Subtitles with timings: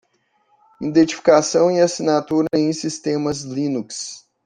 [0.81, 4.25] Identificação e assinatura em sistemas Linux.